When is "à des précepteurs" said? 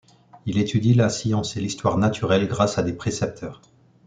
2.79-3.61